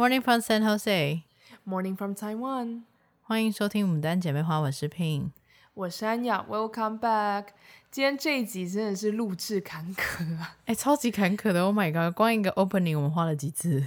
[0.00, 1.24] Morning from San Jose.
[1.66, 2.84] Morning from Taiwan.
[3.20, 5.28] 欢迎收听牡丹姐妹花，我是 Pin，
[5.74, 6.42] 我是安雅。
[6.48, 7.48] Welcome back.
[7.90, 10.56] 今天这一集真的是录制坎坷啊！
[10.64, 11.62] 哎，超级坎坷的。
[11.62, 12.16] Oh my god！
[12.16, 13.86] 光一个 opening 我们花了几次？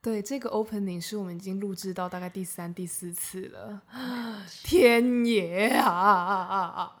[0.00, 3.82] 对，这个 opening 是我们已经录制到大概第三、第四次了。
[4.64, 6.96] 天爷啊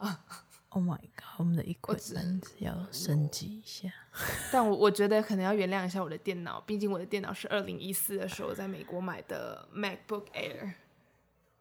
[0.70, 1.38] ！Oh my god！
[1.38, 3.92] 我们的一个人要升级一下。
[4.52, 10.74] 但我我觉得可能要原谅一下我的电脑，毕竟我的电脑是二零一四的时候在美国买的 MacBook Air，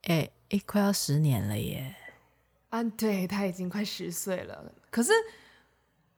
[0.03, 1.95] 哎哎，快要十年了耶！
[2.69, 4.71] 啊，对，他已经快十岁了。
[4.91, 5.11] 可是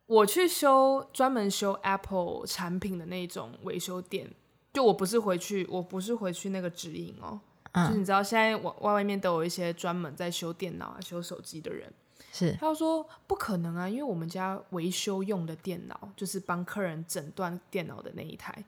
[0.05, 4.29] 我去修专门修 Apple 产品的那种维修店，
[4.73, 7.39] 就我不是回去，我不是回去那个直营哦，
[7.71, 11.89] 嗯、就是你知道现在外外面都有一些专门在修电脑啊、修手机的人。
[12.33, 18.63] 是，他说不可能啊，因为我们家维修用的电脑，就是帮客人诊断电脑的那一台，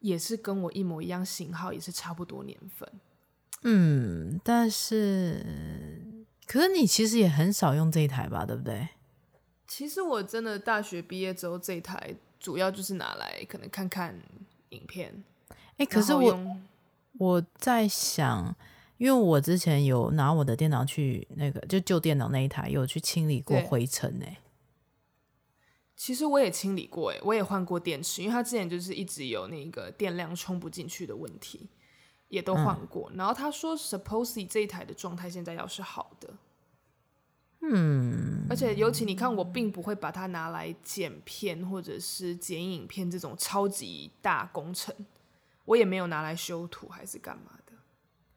[0.00, 2.90] 也是跟我一模一样型号，也是差不多年份。
[3.62, 5.44] 嗯，但是，
[6.46, 8.88] 可是你其实也很少用这一台吧，对不对？
[9.68, 14.18] 其实我真的大学毕业之后，这一台主要就是拿来可能看看
[14.70, 15.22] 影片。
[15.76, 16.56] 哎，可是我
[17.18, 18.56] 我在想。
[18.96, 24.26] 因为我之前有拿我的电脑去那个，就旧电脑那一台，有去清理过灰尘呢。
[25.96, 31.68] 其实我也清理过，哎，我也换过电池，因为它之前就是一直有那个电量充不进去的问题，
[32.28, 33.08] 也都换过。
[33.12, 36.34] 嗯、然后他说，supposedly 这一台的状态现在要是好的，
[37.62, 44.94] 嗯，而且尤其你看，我并不会把它拿来剪片或者是剪影片这种超级大工程，
[45.64, 47.58] 我也没有拿来修图还是干嘛。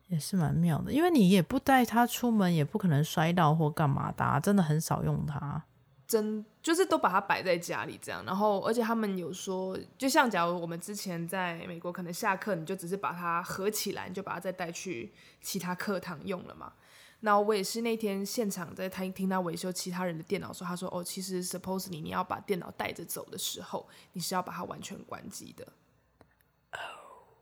[0.08, 5.63] 也是蛮妙的，因为你也不带它出门，也不可能摔到或干嘛的啊，真的很少用它。
[6.08, 16.72] 真就是都把它摆在家里这样，然后而且他们有说，就像假如我们之前在美国，可能下课你就只是把它合起来，你就把它再带去其他课堂用了嘛。
[17.19, 25.68] 那我也是那天现场在他听他维修其他人的电脑说，他说哦，其实 suppose 你你要把电脑带着走的时候，你是要把它完全关机的。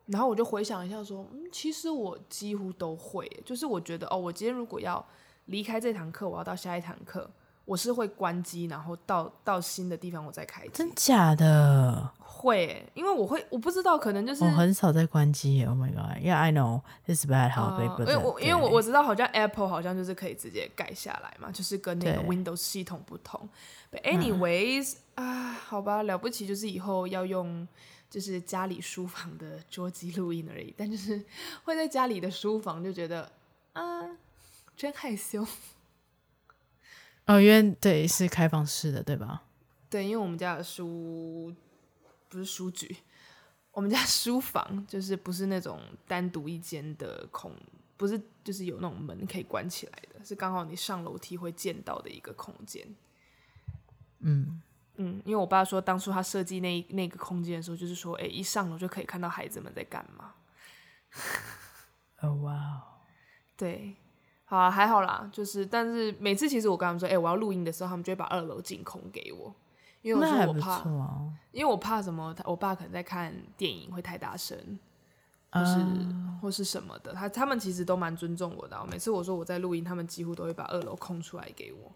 [0.08, 5.04] 然后我就回想一下，说，嗯，其实我几乎都会，就是我觉得，哦，我今天如果要
[5.46, 7.28] 离开这堂课，我要到下一堂课，
[7.66, 10.70] 我是会关机，然后到到新的地方我再开机。
[10.74, 12.08] 真假的？
[12.20, 15.64] 会，因为我会，我不知道，可能就是我很少在关机。
[15.66, 18.00] Oh my god！Yeah, I know this bad habit.
[18.02, 23.50] 因为我因为我我知道，好像 Apple 好像就是可以直接改下来嘛，就是跟那个 Windows 系统不同。
[23.92, 27.68] But anyways，嗯，啊，好吧，了不起，就是以后要用。
[28.16, 31.22] 就是家里书房的桌机录音而已，但就是
[31.66, 33.30] 会在家里的书房就觉得，
[33.74, 34.10] 啊，
[34.78, 35.46] 真害羞。
[37.26, 39.44] 哦，因为对是开放式的，对吧？
[39.90, 41.54] 对，因为我们家的书
[42.30, 42.96] 不是书局，
[43.74, 47.52] 我们家书房就是不是那种单独一间的空，
[47.98, 52.88] 不是就是有那种门可以关起来的，是刚好你上楼梯会见到的一个空间。
[54.20, 54.62] 嗯。
[54.98, 60.34] 嗯，因为我爸说，当初他设计那那个空间的时候，就是说，哎，一上楼就可以看到孩子们在干嘛。
[62.22, 62.84] 哦，哇！
[63.58, 63.96] 对，
[64.46, 69.54] 好啊，还好啦，就是，但是每次其实我跟他们说，哎，我要录音的时候，他们就会把二楼净空给我，
[70.02, 72.36] 因为我说我怕，啊、因为我怕什么？
[72.46, 74.58] 我爸可能在看电影会太大声，
[75.52, 77.14] 或是、uh、或是什么的。
[77.14, 81.92] 他他们其实都蛮尊重我的，每次我说我在录音，他们几乎都会把二楼空出来给我。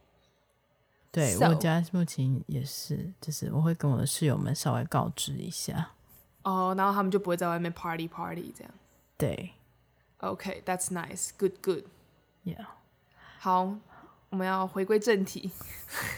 [1.12, 5.92] 对，So, 我家目前也是，就是我会跟我的室友们稍微告知一下，
[6.44, 8.72] 哦，oh, 然后他们就不会在外面 party party 这样。
[9.18, 9.53] 对
[10.19, 12.64] ，OK，that's、okay, nice，good good，yeah。
[13.40, 13.75] 好，
[14.30, 15.50] 我们要回归正题，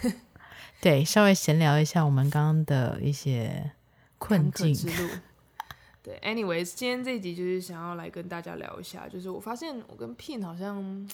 [0.82, 3.72] 对，稍微闲聊一下我们刚刚的一些
[4.18, 5.10] 困境之路。
[6.04, 11.10] 对，anyways，今天这一集就是想要来跟大家聊一下，就是我发现我跟 Pin 好像。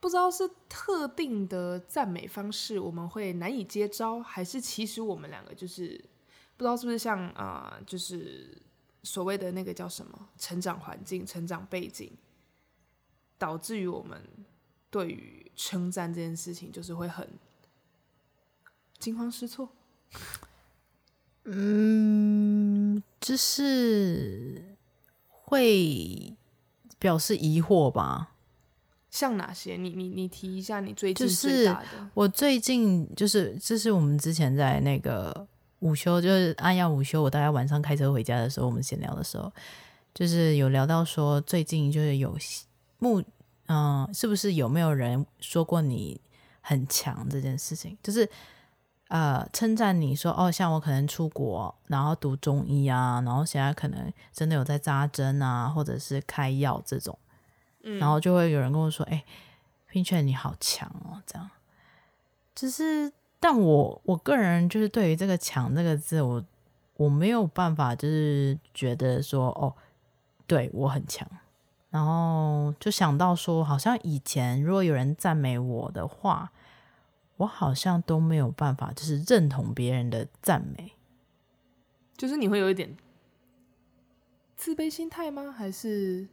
[0.00, 6.02] 不知道是特定的赞美方式，我们会难以接招，还是其实我们两个就是
[6.56, 8.56] 不知道是不是像啊、就是
[9.02, 12.10] 所谓的那个叫什么成长环境、成长背景，
[13.36, 14.22] 导致于我们
[14.90, 17.28] 对于称赞这件事情就是会很
[18.98, 19.68] 惊慌失措。
[21.44, 24.76] 嗯，就是
[25.28, 26.36] 会
[26.98, 28.29] 表示疑惑吧。
[29.10, 29.76] 像哪些？
[29.76, 31.84] 你你你提一下你最近最大的。
[31.84, 35.46] 就是我最近就是，这是我们之前在那个
[35.80, 39.52] 午休，就是按要午休，我大概晚上开车回家的时候，我们闲聊的时候，
[40.14, 42.36] 就是有聊到说，最近就是有
[42.98, 43.20] 目，
[43.66, 46.20] 嗯、呃，是不是有没有人说过你
[46.60, 47.98] 很强这件事情？
[48.02, 48.28] 就是
[49.08, 57.18] 呃称赞你说哦，像我可能出国，然后读中医啊，然后现在可能真的有在扎针啊，或者是开药这种，
[57.82, 59.24] 嗯，然后就会有人跟我说，哎
[59.90, 61.50] ，Pinchan 你好强哦，这样，
[62.54, 66.44] 就是，但我我个人就是对于这个“强”这个字，我
[66.96, 69.74] 我没有办法，就是觉得说哦，
[70.46, 71.26] 对我很强。
[71.88, 76.52] 然后就想到说，好像以前如果有人赞美我的话，
[77.38, 80.92] 我好像都没有办法，就是认同别人的赞美。
[82.16, 82.96] 就是你会有一点
[84.54, 85.50] 自卑心态吗？
[85.50, 86.28] 还是？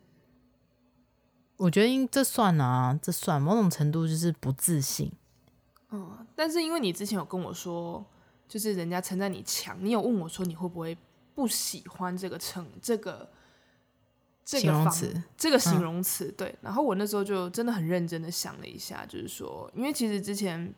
[1.57, 5.12] 我觉得应这算啊，这算某种程度就是不自信。
[5.92, 8.06] 嗯，但是因为你之前有跟我说，
[8.48, 10.98] 就是人家称赞你强，你有问我说你会不会
[11.36, 13.30] 不喜欢这个称这个。
[14.50, 16.56] 这个形容词，这个形容词，对。
[16.62, 20.74] 然后我那时候就真的很认真的想了一下，就是说，因为其实之前，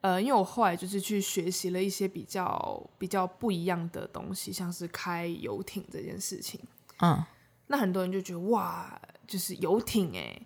[0.00, 6.60] 呃，因为我后来就是去学习了一些比较比较不一样的东西，像是开游艇这件事情。
[7.02, 7.24] 嗯，
[7.72, 10.44] 那很多人就觉得哇，就是游艇哎，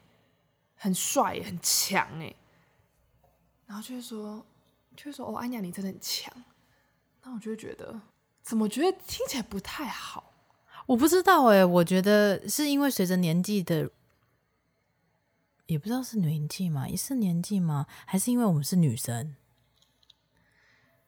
[0.74, 2.34] 很帅，很强哎。
[3.64, 4.44] 然后就会说，
[4.94, 6.30] 就会说哦，安雅你真的很强。
[7.22, 7.98] 那我就会觉得，
[8.42, 10.34] 怎么觉得听起来不太好？
[10.84, 13.90] 我不知道哎、欸，我觉得是因为随着年纪的，
[15.64, 16.86] 也不知道是年纪嘛？
[16.86, 17.86] 也是年纪吗？
[18.04, 19.34] 还是因为我们是女生，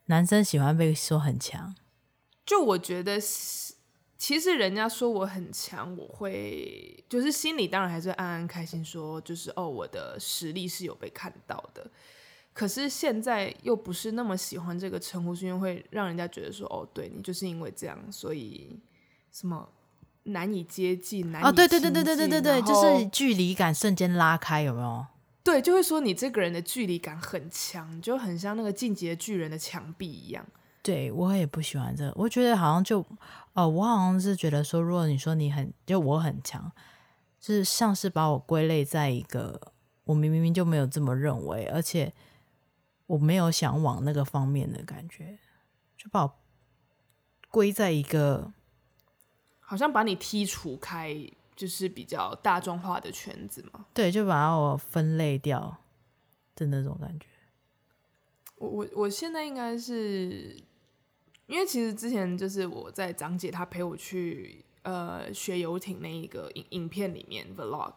[0.07, 1.77] 男生喜欢被说很强？
[2.47, 3.21] 就我觉得，
[4.19, 11.91] 其实人家说我很强，我会就是心里当然还是会暗暗开心，说就是哦，我的实力是有被看到的。
[12.53, 18.79] 可是现在又不是那么喜欢这个称呼，是因为会让人家觉得说哦，对你就是因为这样，所以。
[19.33, 19.69] 什么
[20.23, 21.31] 难以接近？
[21.31, 25.07] 难以哦，对对对对对对对对，就是距离感瞬间拉开，有没有？
[25.45, 30.47] 对，就会说你这个人的距离感很强，就很像那个进击的巨人的墙壁一样。
[30.87, 33.05] 对，我也不喜欢这个，我觉得好像就
[33.55, 36.71] 哦，我好像是觉得说，如果你说你很就我很强，
[37.41, 39.61] 就是像是把我归类在一个
[40.05, 42.15] 我明明就没有这么认为，而且
[43.07, 45.37] 我没有想往那个方面的感觉，
[45.97, 46.33] 就把我
[47.51, 48.53] 归在一个。
[49.59, 51.13] 好像把你剔除开，
[51.57, 53.87] 就是比较大众化的圈子嘛。
[53.93, 55.79] 对，就把我分类掉
[56.55, 57.27] 的那种感觉。
[58.59, 60.57] 我我我现在应该是，
[61.47, 67.95] 因为其实之前就是我在张姐她陪我去呃学游艇那一个影影片里面 vlog，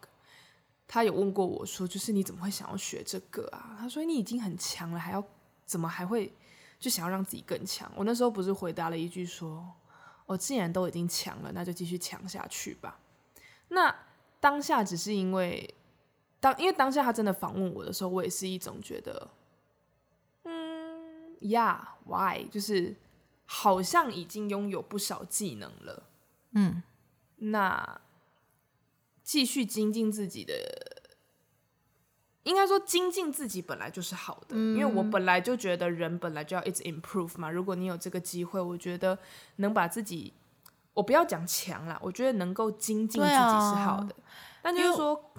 [0.88, 3.78] 她有问过我说，就是你怎么会想要学这个啊？
[3.80, 5.24] 她说你已经很强了，还要
[5.66, 6.32] 怎么还会
[6.80, 7.92] 就想要让自己更强？
[7.96, 9.66] 我那时候不是回答了一句说。
[10.26, 13.00] 我既然都已经强了，那就继续强下去吧。
[13.70, 13.96] 那
[14.40, 15.74] 当下只是因为
[16.40, 19.32] 当，因为当下他真的访问我的时候，我也是一种觉得，
[20.44, 22.48] 嗯，Yeah，Why？
[22.52, 22.96] 就是
[23.52, 26.04] 好像已经拥有不少技能了，
[26.52, 26.84] 嗯，
[27.38, 28.00] 那
[29.24, 30.54] 继续精进自己的。
[32.44, 37.50] 应该说精进自己本来就是好的，嗯，因为我本来就觉得人本来就要一直 improve 嘛。
[37.50, 39.18] 如果你有这个机会，我觉得
[39.56, 40.32] 能把自己，
[40.94, 44.16] 我不要讲强啦，我觉得能够精进自己是好的。
[44.62, 45.32] 但就是说，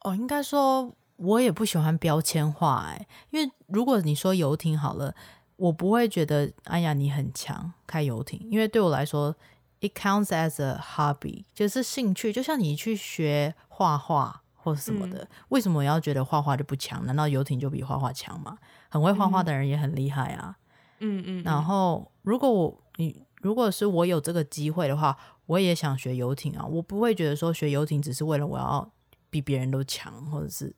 [0.00, 5.14] 哦，应该说我也不喜欢标签化哎，因为如果你说游艇好了，
[5.56, 9.34] 我不会觉得哎呀你很强开游艇，因为对我来说
[9.80, 14.42] ，it counts as a hobby，就是兴趣，就像你去学画画。
[14.66, 17.06] 或什么的，为什么我要觉得画画就不强？
[17.06, 18.58] 难道游艇就比画画强吗？
[18.88, 20.56] 很会画画的人也很厉害啊。
[20.98, 21.42] 嗯嗯。
[21.44, 26.66] 然后，如果我你如果是我有这个机会的话，我也想学游艇啊。
[26.66, 28.90] 我不会觉得说学游艇只是为了我要
[29.30, 30.74] 比别人都强，或者是这，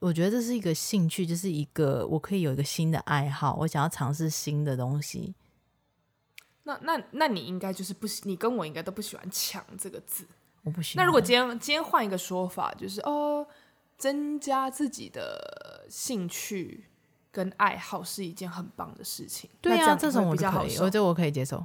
[0.00, 5.34] 我觉得这是一个兴趣，就是一个我可以有一个新的爱好，我想要尝试新的东西。
[6.64, 10.26] 那那那你应该就是不喜，你跟我应该都不喜欢“强”这个字。
[10.64, 11.04] 我不喜欢。
[11.04, 13.46] 那如果今天今天换一个说法，就是哦，
[13.96, 16.86] 增加自己的兴趣
[17.30, 19.48] 跟爱好是一件很棒的事情。
[19.60, 21.64] 对呀、啊，这种我比较好，我这我可以接受。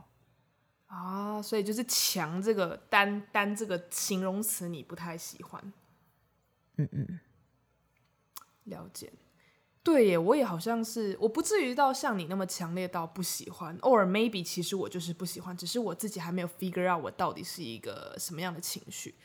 [0.85, 5.73] 啊，所以就是“强”这个单单这个形容词你不太喜欢。
[6.77, 7.19] 嗯嗯，
[8.65, 9.11] 了解。
[9.83, 19.15] 对耶，我也好像是，我不至于到像你那么强烈到不喜欢偶尔 maybe 其实我就是不喜欢，只是我自己还没有 figure out 我到底是一个什么样的情绪。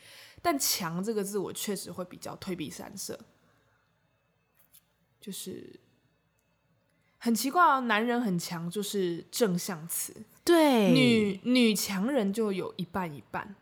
[0.41, 3.19] 但“强”这个字，我确实会比较退避三舍，
[5.19, 5.79] 就是
[7.17, 13.55] 很奇怪啊，男人很强就是正向词，对，女女强人就有一半一半，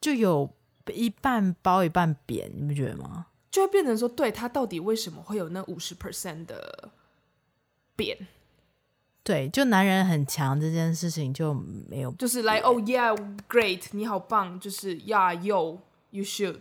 [0.00, 0.54] 就有
[0.94, 3.26] 一半褒一半贬，你不觉得吗？
[3.50, 6.90] 就会变成说，对他到底为什么会有那五十 percent 的
[7.96, 8.16] 变？
[9.22, 15.78] 对，就男人很强这件事情就没有，就是来、like, oh yeah great，你好棒，就是 yeah yo
[16.10, 16.60] you should，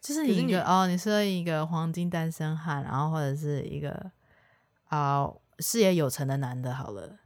[0.00, 3.90] 就是你一个哦，你是一个黄金单身汉，然后或者是一个
[4.86, 7.18] 啊、呃、事业有成的男的，好了，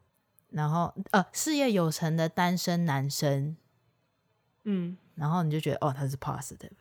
[0.51, 3.57] 然后呃事业有成的单身男生，
[4.65, 6.73] 嗯，然后你就觉得哦他是 positive，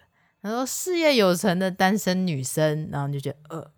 [0.41, 3.71] 然后事业有成的单身女生，然后你就觉得呃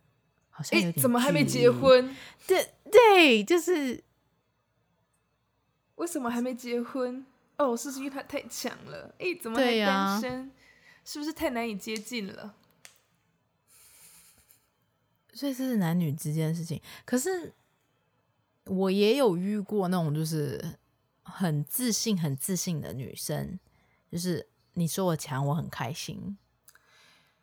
[0.50, 2.16] 好像有点怎么还没结婚？
[2.48, 4.04] 对对，就是。
[5.96, 7.24] 为什么还没结婚？
[7.56, 9.14] 哦，是不是因为他太强了？
[9.20, 10.42] 哎，怎么还单身？
[10.42, 10.52] 啊、
[11.06, 12.56] 是不是太难以接近了？
[15.34, 16.82] 所以这是男女之间的事情。
[17.06, 17.54] 可是
[18.66, 20.60] 我也有遇过那种就是
[21.22, 23.60] 很自信、很自信的女生，
[24.12, 26.38] 就是你说我强，我很开心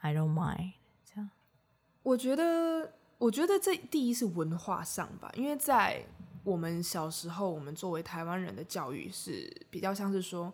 [0.00, 0.72] ，I don't mind。
[1.04, 1.30] 这样，
[2.02, 6.04] 我觉得，我觉得这第一是文化上吧，因为在。
[6.42, 10.50] 我们小时候，我们作为台湾人的教育是比较像是说，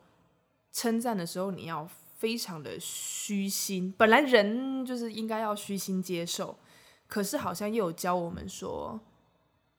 [0.73, 3.95] 称赞的时候你要非常的虚心。
[3.97, 6.59] 本来人就是应该要虚心接受，
[7.07, 9.01] 可是好像又有教我们说，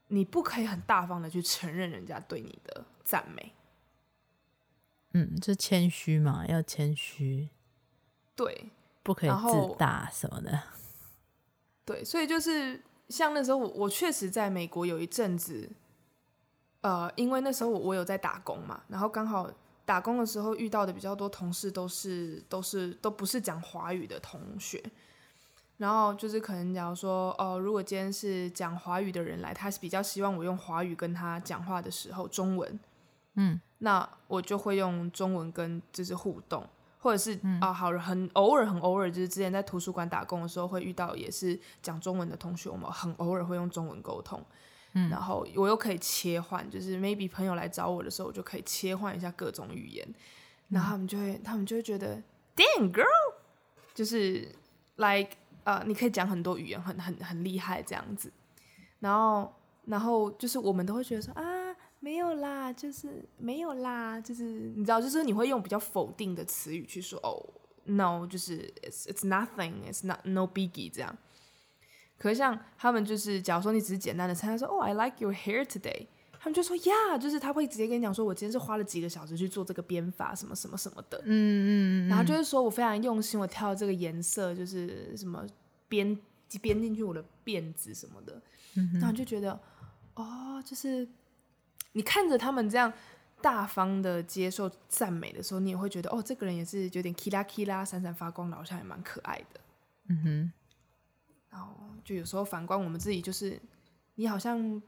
[0.07, 3.51] 你不可以很大方的去承认人家对你的赞美。
[5.11, 7.49] 嗯，就谦虚嘛，要谦虚。
[8.33, 8.69] 对，
[9.07, 10.61] 不可以自大什么的。
[11.85, 15.69] 对，所以就是像那时候我，我确实在美国有一阵子。
[16.81, 19.49] 呃，因为那时候我我有在打工嘛，然后刚好
[19.83, 24.81] 打工的时候遇到的比较多同事都是都是都不是讲华语的同学，
[25.77, 32.79] 然后就是可能假如说哦、呃，如果今天是讲华语的人来，他是比较希望我用华语跟他讲话的时候，中文，
[33.33, 36.65] 嗯，那我就会用中文跟就是互动，
[37.07, 44.43] 或者是啊、嗯呃，好很偶尔很偶尔，就是之前在图书馆打工的时候会遇到也是讲中文的同学，我们很偶尔会用中文沟通。
[44.91, 50.05] 嗯、然后我又可以切换，就是 maybe 朋友来找我的时候，我就可以切换一下各种语言，
[50.67, 52.21] 然后他们就会，他们就会觉得
[52.55, 53.05] ，damn girl，
[53.93, 54.53] 就是
[54.97, 55.31] like
[55.63, 58.29] 呃，你可以讲很多语言，很很很厉害这样子。
[58.99, 59.53] 然后，
[59.85, 61.43] 然后就是我们都会觉得说啊，
[61.99, 64.43] 没有啦，就是没有啦，就是
[64.75, 67.33] 你知道，就是你会用比较否定的词语去说，哦
[67.85, 71.17] ，no，就是 it's it's nothing，it's not no biggie 这样。
[72.17, 76.07] 可是像他们就是，假如说你只是简单的称赞说，哦，I like your hair today，
[76.39, 85.45] 他们就说呀，就是他会直接跟你讲说，我今天是花了几个小时去做这个编法，什么什么什么的，嗯嗯嗯，然后就是说我非常用心，我挑这个颜色，就是什么
[85.87, 86.17] 编
[86.61, 88.41] 编进去我的辫子什么的，
[88.75, 89.59] 嗯，然后就觉得，
[90.15, 91.07] 哦，就是
[91.93, 92.91] 你看着他们这样
[93.41, 99.59] 大方的接受赞美的时候，你也会觉得，哦，这个人也是有点 kila kila 闪闪发光，好像也蛮可爱的，
[100.09, 100.51] 嗯哼。
[101.49, 103.59] 然后就有时候反观我们自己，就是
[104.15, 104.81] 你好像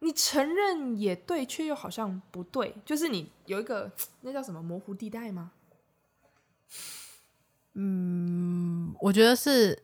[0.00, 3.90] 你承认也对，却又好像不对，就是你有一个
[4.20, 5.52] 那叫什么模糊地带吗？
[7.74, 9.82] 嗯，我觉得是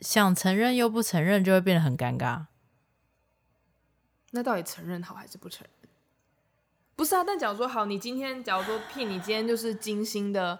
[0.00, 2.46] 想承认又不承认，就会变得很尴尬。
[4.30, 5.83] 那到底承认好还是不承认？
[6.96, 10.58] 不是啊，但假如说好，你今天假如说聘你今天就是精心的。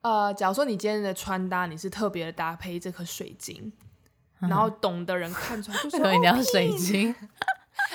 [0.00, 3.72] 呃，假如说你今天的穿搭你是特别的搭配这颗水晶，
[4.40, 7.14] 嗯，然后懂的人看出来就说 一定要水晶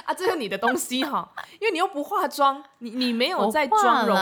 [0.05, 4.17] 啊，这是你的东西哈，因为你又不化妆，你你没有在妆容，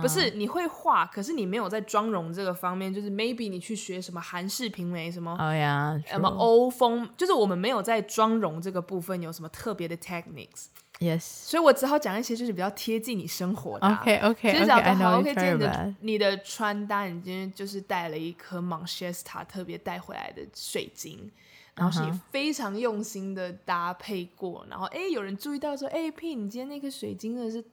[0.00, 10.68] 不是你会化，可是你没有在妆容这个方面，就是 maybe 你去学什么韩式平眉什么，哎呀，什么欧风，就是我们没有在妆容这个部分有什么特别的 techniques。
[11.00, 14.00] Yes，所以我只好讲一些就是比较贴近你生活的、啊。
[14.00, 15.20] OK OK，就是讲的好。
[15.20, 21.30] OK，今天你的你的穿搭，你今天就是带了一颗 Manchester 特别带回来的水晶，
[21.76, 27.64] 然后是你非常用心的搭配过，然后哎，有人注意到说，哎，Pin，你今天那颗水晶真的是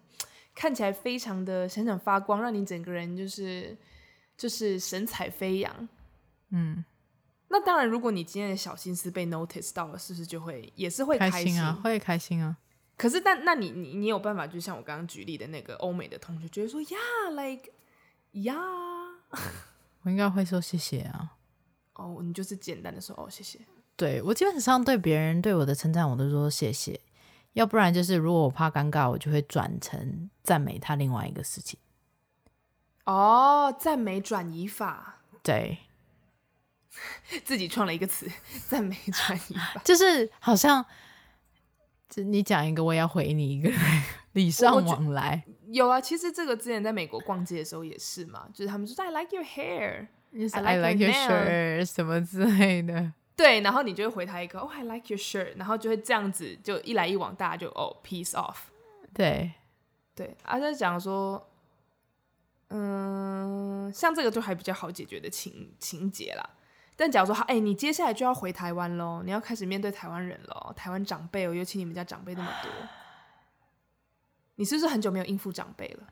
[0.53, 3.75] 看起来非常的闪闪发光，让你整个人就是
[4.37, 5.89] 就是神采飞扬。
[6.51, 6.85] 嗯，
[7.47, 11.79] 那当然，如果你今天的小心思被 notice 到了，是不是就会也是会开心啊？
[11.83, 12.55] 会开心啊。
[12.97, 16.97] 可是，但那你你你有办法，就像我刚刚举例的那个欧美的同学，觉得说呀
[17.31, 17.69] ，like
[18.31, 18.55] 呀，
[20.03, 21.33] 我应该会说谢谢啊。
[21.95, 23.59] 哦，你就是简单的说哦谢谢。
[23.97, 26.99] 对，我基本上对别人对我的称赞，我都说谢谢。
[27.53, 31.77] 要不然就是如果我怕尴尬，我就会转成赞美他另外一个事情。
[33.03, 35.21] 哦，赞美转移法。
[35.43, 35.79] 对，
[37.43, 38.29] 自己创了一个词，
[38.67, 40.85] 赞美转移法， 就是好像。
[42.09, 43.69] 就你讲一个，我也要回你一个，
[44.33, 45.43] 礼尚往来。
[45.67, 53.13] 有啊，其实这个之前在美国逛街的时候也是嘛，就是他们说 I like your hair，就是 I like your shirt 什么之类的。
[53.35, 58.55] 对，然后你就会回他一个哦、oh,，I like your shirt，然后就会这样子，就一来一往，大家就哦、oh,，peace off。
[59.13, 59.51] 对，
[60.13, 61.49] 对，而且讲说，
[62.69, 66.49] 嗯，像这个就还比较好解决的情情节啦。
[66.95, 72.71] 但假如说，哎，你接下来就要回台湾喽，你要开始面对台湾人喽，台湾长辈哦，尤其你们家长辈那么多，
[74.55, 76.03] 你是不是很久没有应付长辈了？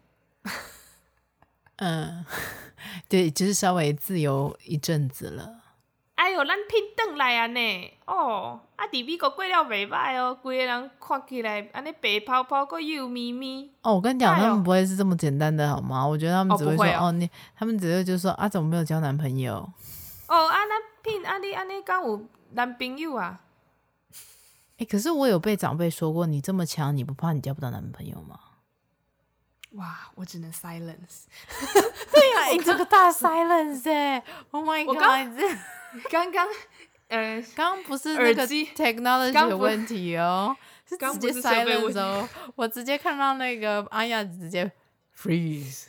[1.77, 2.25] 嗯，
[3.07, 5.61] 对，就是稍微自由一阵子了。
[6.15, 7.91] 哎呦，咱拼转来啊呢！
[8.05, 13.71] 哦，啊，伫美国过了袂歹哦，规个人看起来安尼白泡泡，个幼咪咪。
[13.81, 16.05] 哦，我跟你讲，他们不会是这么简单的，好吗？
[16.05, 19.67] 我觉得他们只会说，哦，哦，你，他们只会就说，啊，怎么没有交男朋友？
[20.27, 23.41] 哦，啊，那聘，啊，你，啊，你敢有男朋友啊？
[24.77, 28.39] 哎、 欸，可是我有被长辈说过，你这么强，你不怕你交不到男朋友吗？
[29.71, 31.25] 哇，我只能 silence。
[32.13, 35.59] 对呀、啊，你这个大 silence 哎！Oh my god！
[36.11, 36.47] 刚刚，
[37.07, 40.55] 呃，刚刚不是那个 technology 有问题哦，
[40.87, 42.29] 是直接 silence 哦。
[42.55, 44.71] 我直接看到那个阿雅直接
[45.17, 45.85] freeze。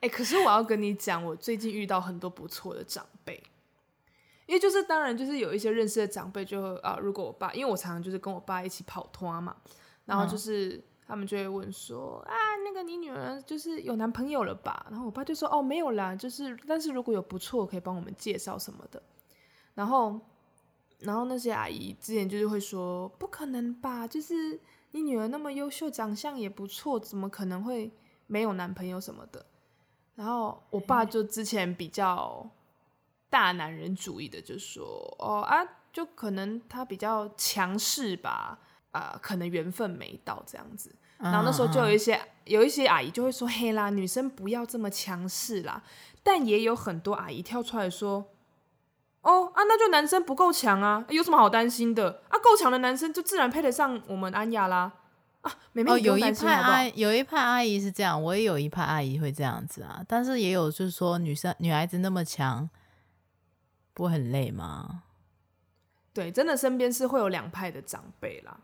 [0.00, 3.42] 哎、欸，可是我要跟你讲，我最近遇到很多不错的长辈，
[4.46, 9.56] 因为就是当然就是有一些认识的长辈就啊，如果我爸，因为我常常就是跟我爸一起跑摊嘛，
[10.04, 10.68] 然后就是。
[10.76, 12.32] 嗯他们就会问说啊，
[12.64, 14.86] 那个你女儿就是有男朋友了吧？
[14.90, 19.02] 然后我爸就说哦，没有啦，就是但是如果有不错，可以帮我们介绍什么的。
[19.74, 20.20] 然后，
[21.00, 24.60] 然后那些阿姨之前就是会说不可能吧，就是
[24.92, 27.90] 你女儿那么优秀，长相也不错，怎么可能会
[28.28, 29.44] 没有男朋友什么的？
[30.20, 32.46] 然后我爸就之前比较
[33.30, 34.84] 大男人主义的就说
[35.18, 38.58] 哦啊，就可能他比较强势吧。
[38.92, 42.22] 啊、呃，可能缘分没到这样子，然后那时候就有一些、uh.
[42.44, 45.80] 有一些阿姨就会说：“嘿啦，女生不要这么强势啦。”
[46.24, 48.26] 但也有很多阿姨跳出来说
[49.22, 52.36] ：“哦啊，那就男生不够强啊，有什么好担心的啊？
[52.40, 54.92] 够强的男生就自然配得上我们安雅啦。”
[55.42, 60.04] 啊，妹妹，哦，有一派阿有一派阿姨是这样，我也有一派阿姨会这样子啊。
[60.06, 62.68] 但是也有就是说，女生女孩子那么强，
[63.94, 65.04] 不会很累吗？
[66.12, 68.60] 对，真的身边是会有两派的长辈啦。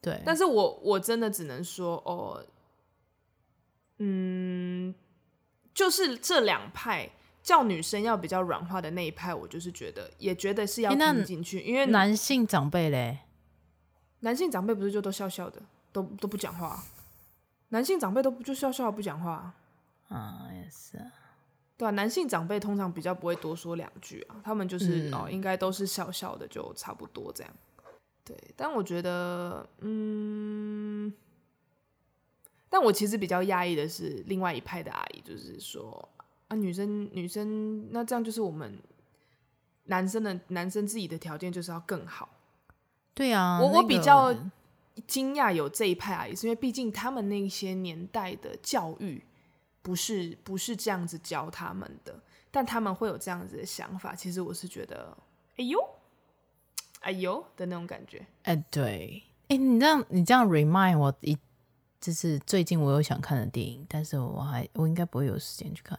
[0.00, 2.44] 对，但是我我真的只能说哦，
[3.98, 4.94] 嗯，
[5.74, 7.10] 就是这两派
[7.42, 13.20] 叫女生要比较软化的那一派，我就是觉得也觉得是要听进去，因为男性长辈嘞，
[14.20, 15.60] 男性长辈不是就都笑笑的，
[15.96, 16.84] 都都不讲话，
[17.70, 19.54] 男性长辈都不就笑笑不讲话，
[20.08, 21.02] 啊也是，
[21.78, 27.50] 对啊，男性长辈通常比较不会多说两句啊，他们就是、嗯、哦，应该都是笑笑的就差不多这样。
[28.22, 31.10] 对，但我觉得，嗯，
[32.68, 36.06] 但我其实比较压抑的是另外一派的阿姨，就是说
[36.48, 38.78] 啊，女生女生，那这样就是我们
[39.84, 42.28] 男生的男生自己的条件就是要更好。
[43.14, 44.34] 对啊，我我比较
[45.06, 49.24] 惊讶有这一派阿姨，是因为毕竟他们那些年代的教育
[49.82, 52.18] 不是不是这样子教他们的，
[52.50, 55.16] 但他们会有这样子的想法，其实我是觉得，
[55.56, 55.78] 哎呦。
[57.00, 61.38] 哎呦的那种感觉，哎、欸、对，哎、欸、你这样你这样 remind 我一，
[62.00, 65.96] 就是最近我有想看的电影，但是我还我应该不会有时间去看。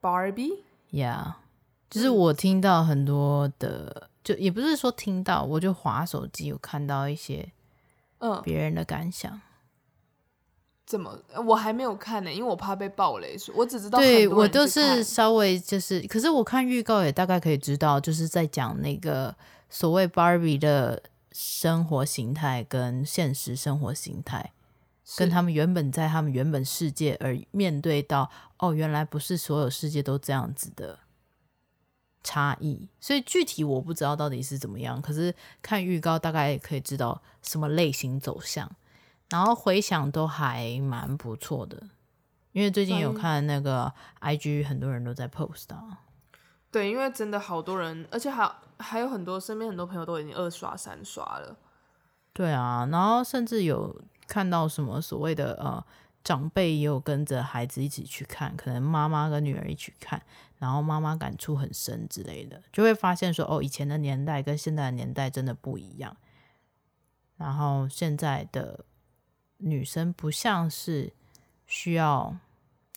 [0.00, 1.34] Barbie，Yeah，
[1.90, 7.50] 就是我听到很多的，就也不是说听到，我就滑手机有看到一些，
[8.24, 9.40] 嗯，别人的感想。
[10.86, 11.18] 怎么？
[11.46, 19.34] 我还没有看呢，因为我怕被暴雷，我只知道对我都是稍微就是，可是我看预告也大概可以知道，就是在讲那个。
[19.70, 24.52] 所谓 Barbie 的生活形态跟现实生活形态，
[25.16, 31.00] 跟他们原本在他们原本世界而面对到哦，原来不是所有世界都这样子的
[32.24, 35.00] 差异，所以具体我不知道到底是怎么样。
[35.00, 35.32] 可是
[35.62, 38.68] 看预告大概可以知道什么类型走向，
[39.28, 41.80] 然后回想都还蛮不错的，
[42.52, 46.00] 因为最近有看那个 IG，很多人都在 post 啊。
[46.72, 51.56] 对，因为真的好多人，而且还还有很多身边很多朋友都已经二刷三刷了。
[52.32, 55.84] 对啊，然后甚至有看到什么所谓的呃
[56.24, 60.20] 长辈也有跟着孩子一起去看，可能妈妈跟女儿一起看，
[60.58, 66.16] 然后妈妈感触很深之类的，就会发现说哦，以前的年代跟现在的年代真的不一样。
[67.36, 68.84] 然后现在的
[69.58, 71.12] 女生不像是
[71.66, 72.36] 需要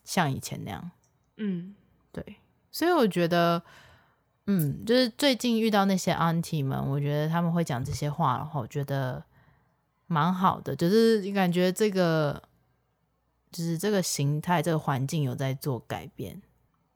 [0.03, 0.91] 像以前那样，
[1.37, 1.75] 嗯，
[2.11, 2.37] 对。
[2.71, 3.63] 所以我觉得，
[4.45, 9.23] 嗯，就是最近遇到那些 auntie 们，我觉得他们会讲这些话的话，我觉得
[10.05, 10.75] 蛮好的。
[10.75, 12.41] 就是你感觉这个，
[13.51, 16.41] 就是这个形态、这个环境有在做改变。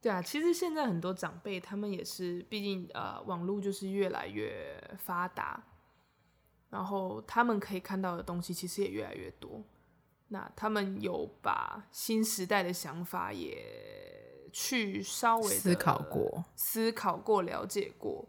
[0.02, 5.64] 对啊，其实现在很多长辈他们也是，毕竟呃网络就是越来越发达，
[6.70, 9.64] 然后他们可以看到的东西其实也越来越多。
[10.30, 18.28] 那他们有把新时代的想法也去稍微思考过、思考过、了解过，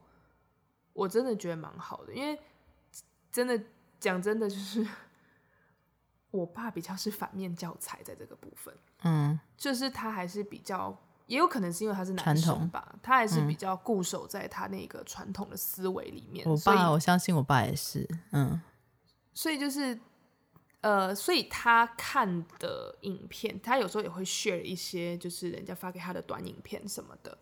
[0.92, 2.12] 我真的觉得蛮好的。
[2.12, 2.38] 因为
[3.30, 3.58] 真的
[3.98, 4.86] 讲真的，就是
[6.32, 10.98] 我爸比较是反面教材在这个部分，嗯，就是他还是比较。
[11.28, 16.44] 也有可能是因为他是男生吧，他还是比较固守在他那个传统的思维里面。
[16.46, 18.60] 我爸，我相信我爸也是，嗯。
[19.32, 19.98] 所以就是，
[20.82, 27.38] 呃，所以他看的影片，他有时候也会 share 一些，就是人家发给他的短影片什么的。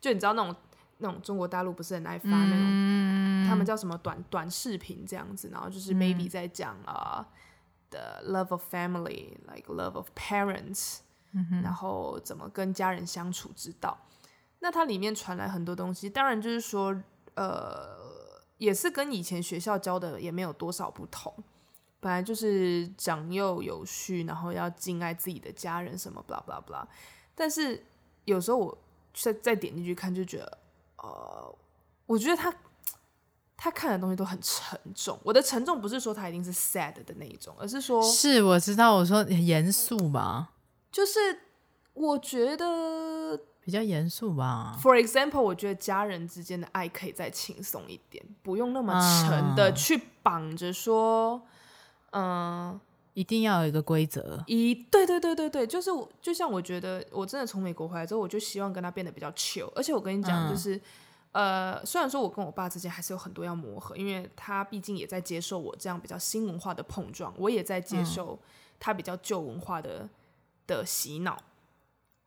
[0.00, 0.54] 就你知道那种
[0.98, 7.26] 那种中国大陆不是很爱发那种，嗯、他们叫什么短短视频这样子，然后就是 maybe 在讲啊、嗯
[7.92, 10.98] uh,，the love of family，like love of parents。
[11.62, 13.96] 然后怎么跟家人相处之道，
[14.58, 16.94] 那它里面传来很多东西，当然就是说，
[17.36, 17.96] 呃，
[18.58, 21.32] 也是跟以前学校教的也没有多少不同。
[22.00, 26.86] 本来就是长幼有序，然后要敬爱自己的家人，什么 blah blah blah。
[27.34, 27.82] 但是
[28.26, 28.78] 有时候我
[29.14, 30.58] 再再点进去看，就觉得，
[30.98, 31.58] 呃，
[32.04, 32.54] 我觉得他
[33.62, 35.16] 他看的东西都很沉重。
[35.22, 40.50] 我的沉重不是说他一定是 sad 的那一种，而是说，是我知道，我说严肃吧。
[40.90, 41.20] 就是
[41.94, 44.76] 我觉得比较严肃吧。
[44.82, 51.40] For example，我觉得家人之间的爱可以再轻松一点，不用那么沉的去绑着说，
[52.10, 52.80] 嗯、呃，
[53.14, 54.42] 一定要有一个规则。
[54.48, 59.70] 一，对对对对对，就是我，就像我觉得，我真的从美国回来之后，我就希望跟他变得比较 chill。
[59.76, 60.80] 而且我跟你讲，就是、嗯、
[61.32, 68.38] 呃，虽然说我跟我爸之间还是有很多要磨合，因为他毕竟也在接受我这样比较新文化的碰撞，我也在接受
[68.78, 70.08] 他比较旧文化的。
[70.64, 71.42] 的洗脑，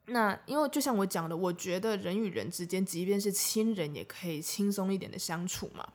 [0.07, 5.87] 那因为就像我讲的，我觉得人与人之间，即便是亲人，也可以轻松一点的相处嘛。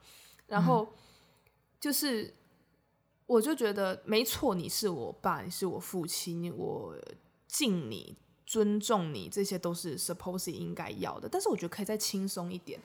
[0.46, 0.88] 然后
[1.78, 2.34] 就是，
[3.26, 6.96] 我就觉得没错，你是我爸，你是我父亲，我
[7.46, 8.16] 敬你、
[8.50, 11.28] 尊重你，这些都是 supposed 应该要的。
[11.28, 12.80] 但是我觉得可以再轻松一点。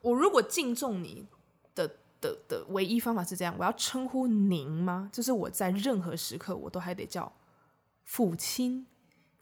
[0.00, 1.24] 我如果敬重你
[1.72, 1.86] 的
[2.20, 5.08] 的的唯一方法是这样，我要称呼您吗？
[5.12, 7.32] 就是我在任何时刻，我都还得叫
[8.02, 8.88] 父亲。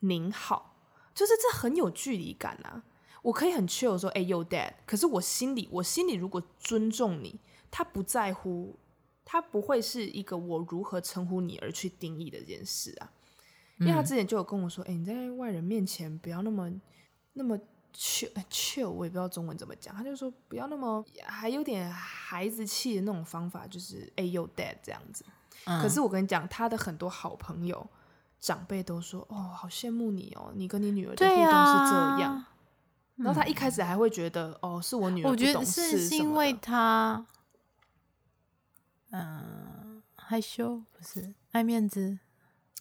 [0.01, 0.77] 您好，
[1.15, 2.85] 就是这很有距离感啊！
[3.23, 8.77] 我可以很 chill 说，哎，yo dad，可是我心里，我心里如果尊重你，他不在乎，
[9.25, 13.11] 他不会是一个我如何称呼你而去定义的这件事啊。
[13.79, 16.71] 因为他之前就有跟我说，哎、嗯，你在外人面前不要那么
[17.33, 17.59] 那么
[17.95, 25.25] chill chill，我也不知道中文怎么讲，他就说不要那么还有点孩子气的那种方法，就是哎，yo dad 这样子。
[25.65, 27.87] 嗯、可是我跟你讲，他的很多好朋友。
[28.43, 32.35] 长辈都说：“哦，好羡慕你哦，你跟你女儿的互动是这样。
[32.35, 32.49] 啊”
[33.15, 37.25] 然后他一开始还会觉得：“嗯、哦，是我女儿不懂事。”我觉得是是因为他，
[39.11, 42.19] 嗯、呃，害羞不是爱面子。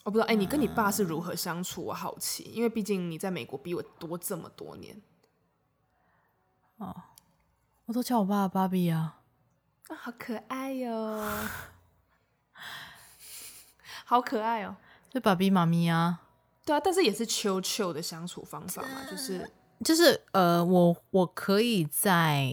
[0.03, 1.85] 我不知道，哎，你跟你爸是如何相处？
[1.85, 5.01] 我好奇，因为毕竟你在美国比我多这么多年。
[6.77, 6.95] 哦，
[7.85, 9.19] 我都叫我爸爸比啊，
[9.87, 11.47] 啊，好可爱哟、哦，
[14.05, 14.75] 好可爱哦。
[15.09, 16.21] 就爸比妈咪啊，
[16.65, 19.51] 对啊，但是也是秋秋的相处方法嘛，就是
[19.83, 22.49] 就是呃，我我可以在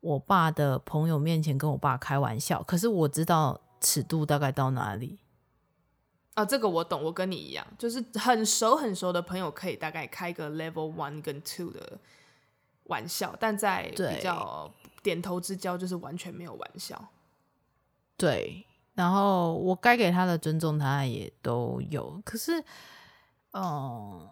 [0.00, 5.18] 我爸的朋友面前跟我爸开玩笑，可是我知道尺度大概到哪里
[6.34, 11.98] 啊，这个我懂，我跟你一样，就是很熟很熟的朋友可以大概开个 level one 跟 two 的
[12.84, 17.08] 玩笑，但在比较点头之交就是完全没有玩笑，
[18.16, 18.66] 对。
[18.94, 22.20] 然后我该给他的尊重，他也都有。
[22.26, 22.62] 可是，
[23.52, 24.28] 嗯，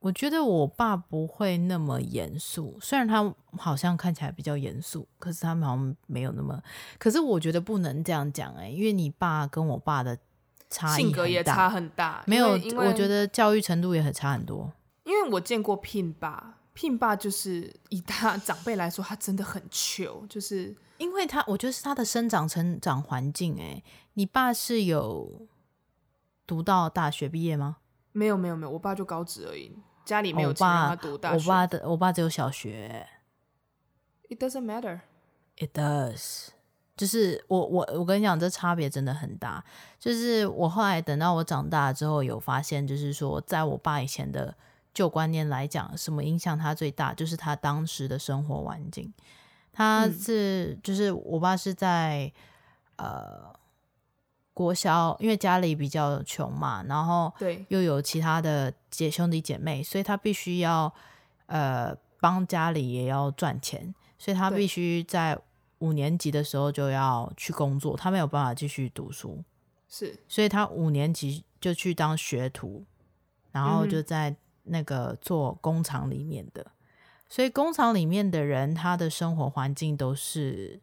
[0.00, 2.76] 我觉得我爸不会那么严肃。
[2.78, 6.62] 虽然他好像看起来比较严肃，可是他们好像没有那么。
[6.98, 10.18] 可是我觉得不能这样讲哎、欸，因为你爸跟我爸的
[10.70, 12.22] 差异性格也差很大。
[12.26, 14.72] 没有，我觉得教育程度也很差很多。
[15.04, 20.76] 因为我见过聘爸，聘爸就是以他长辈来说，他真的很 chill，就是。
[20.98, 23.58] 因为他，我觉得是他的生长成长环境。
[23.58, 23.82] 哎，
[24.14, 25.48] 你爸是有
[26.46, 27.78] 读到大学毕业吗？
[28.12, 28.70] 没有，没有，没有。
[28.70, 31.42] 我爸就高职而已，家里没有钱让他读大学。
[31.42, 33.08] 我爸的，我爸只有小学。
[34.28, 35.00] It doesn't matter.
[35.56, 36.48] It does.
[37.00, 39.64] 就是我，我，我跟你讲，这差别真的很大。
[39.98, 44.54] 就是我后来等到我长大之后，有发现，就是说，在我爸以前的
[44.92, 49.10] 旧观念来讲，什么影响他最大，就是他当时的生活环境。
[49.72, 52.30] 他是，嗯、就是我爸是在
[52.96, 53.50] 呃
[54.52, 60.92] 国小，因为家里比较穷嘛，然后对又有其他的姐兄弟姐妹，所以他必须要
[61.46, 65.38] 呃帮家里也要赚钱，所以他必须在
[65.80, 69.44] 五年级的时候就要去工作，他没有办法继续读书，
[69.86, 72.84] 是，所以他五年级就去当学徒，
[73.52, 76.72] 然后就在那个做工厂里面的，嗯、
[77.28, 80.80] 所以工厂里面的人他的生活环境都是，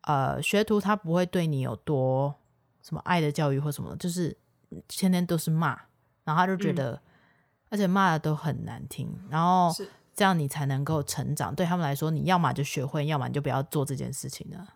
[0.00, 2.34] 呃，学徒他不会对你有多
[2.82, 4.36] 什么爱的教育或什么，就是
[4.88, 5.78] 天天都是骂。
[6.24, 7.00] 然后他就觉得，嗯、
[7.70, 9.72] 而且骂的都很难听，然后
[10.18, 11.54] 这样你才能够成长。
[11.54, 14.74] 对他们来说，你要么就学会，要么你就不要做这件事情了，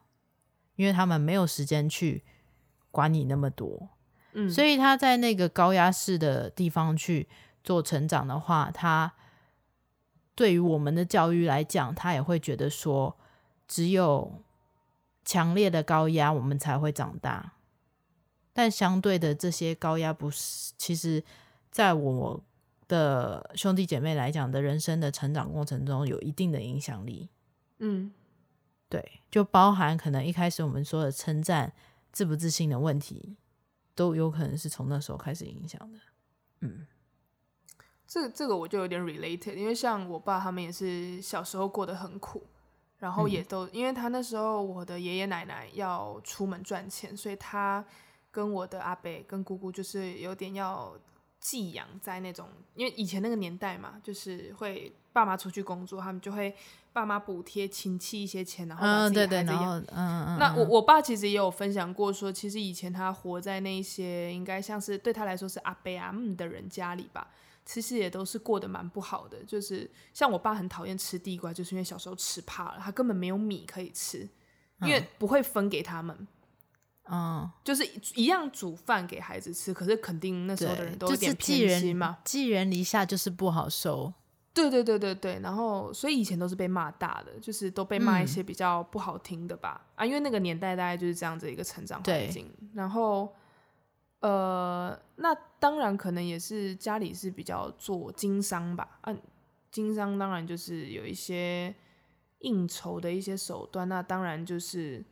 [0.76, 2.22] 因为他们没有时间去
[2.92, 3.88] 管你那么多。
[4.34, 7.28] 嗯，所以他在那个高压式的地方去
[7.64, 9.12] 做成长的话，他
[10.36, 13.18] 对于我们的教育来讲，他也会觉得说，
[13.66, 14.42] 只有
[15.24, 17.54] 强烈的高压，我们才会长大。
[18.52, 21.24] 但相对的，这些高压不是，其实。
[21.72, 22.44] 在我
[22.88, 27.28] 的兄弟姐妹来讲的人生的成长过程中，有一定的影响力。
[27.78, 28.12] 嗯，
[28.88, 31.72] 对，就包含可能一开始我们说的称赞、
[32.12, 33.36] 自不自信的问题，
[33.94, 35.98] 都有可能是从那时候开始影响的。
[36.60, 36.86] 嗯，
[38.06, 42.46] 这这个我就有点 related，因为像我爸他们也是小时候过得很苦，
[42.98, 47.84] 然后也都、嗯、因为他那时候我的爷爷奶奶要出门赚钱，所以他
[48.30, 50.94] 跟我的阿伯跟姑姑就是有点要。
[51.42, 56.54] 寄养在那种，因为以前那个年代嘛，就是会爸妈出去工作，他们就会
[56.92, 59.78] 爸妈补贴亲戚一些钱，然后把自己孩子养。
[59.78, 60.38] 嗯，嗯嗯。
[60.38, 67.28] 那我我爸其实也有分享过，说其实以前他活在那些应该像是对他来说是阿伯阿姆的人家里吧，
[67.66, 69.42] 其实也都是过得蛮不好的。
[69.44, 74.28] 就是像我爸很讨厌吃地瓜，就是因为小时候吃怕了，他根本没有米可以吃，
[74.82, 76.16] 因为不会分给他们。
[76.16, 76.26] 嗯，
[77.64, 77.84] 就是
[78.14, 84.12] 一样煮饭给孩子吃，可是肯定那时候的人都有点偏心嘛，就是寄人篱下就是不好收。
[84.54, 89.80] 对对对对对，然后所以以前都是被骂大的，就是都被骂一些比较不好听的吧。
[89.82, 92.50] 嗯、啊，因为那个年代大概就是这样子一个成长环境。
[92.74, 93.34] 然后，
[94.20, 98.98] 呃，那当然可能也是家里是比较做经商吧。
[99.02, 99.20] 嗯、啊，
[99.70, 101.74] 经商当然就是有一些
[102.40, 105.04] 应酬的一些手段，那当然就是。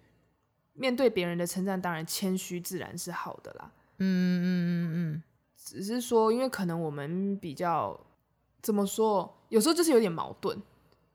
[0.81, 3.71] 面对别人的称赞，当然谦虚自然是好的啦。
[3.99, 5.23] 嗯嗯嗯嗯，
[5.55, 8.01] 只是说，因为可能我们比较
[8.63, 10.59] 怎么说，有时候就是有点矛盾。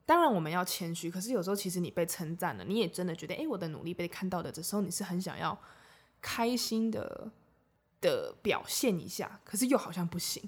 [0.06, 5.60] 当然我们要谦虚，可是有时候其实你被称赞了，你也真的觉得，哎，我的努力被看到的，这时候你是很想要
[6.21, 7.32] 开心的
[7.99, 10.47] 的表现一下，可是又好像不行。